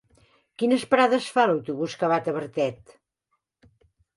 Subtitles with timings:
[0.61, 2.97] Quines parades fa l'autobús que va a Tavertet?